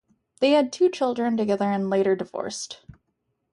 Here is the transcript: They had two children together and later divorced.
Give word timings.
They 0.39 0.49
had 0.53 0.73
two 0.73 0.89
children 0.89 1.37
together 1.37 1.65
and 1.65 1.87
later 1.87 2.15
divorced. 2.15 2.81